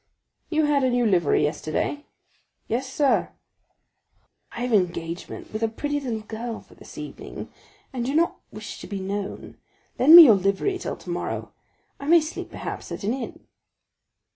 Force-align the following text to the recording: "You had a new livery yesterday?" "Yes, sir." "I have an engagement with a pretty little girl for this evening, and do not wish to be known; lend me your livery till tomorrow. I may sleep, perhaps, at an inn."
"You 0.49 0.65
had 0.65 0.83
a 0.83 0.89
new 0.89 1.05
livery 1.05 1.43
yesterday?" 1.43 2.07
"Yes, 2.67 2.91
sir." 2.91 3.29
"I 4.51 4.61
have 4.61 4.71
an 4.71 4.79
engagement 4.79 5.53
with 5.53 5.61
a 5.61 5.67
pretty 5.67 5.99
little 5.99 6.21
girl 6.21 6.59
for 6.59 6.73
this 6.73 6.97
evening, 6.97 7.49
and 7.93 8.03
do 8.03 8.15
not 8.15 8.37
wish 8.51 8.79
to 8.81 8.87
be 8.87 8.99
known; 8.99 9.57
lend 9.99 10.15
me 10.15 10.23
your 10.23 10.33
livery 10.33 10.79
till 10.79 10.95
tomorrow. 10.95 11.53
I 11.99 12.07
may 12.07 12.19
sleep, 12.19 12.49
perhaps, 12.49 12.91
at 12.91 13.03
an 13.03 13.13
inn." 13.13 13.45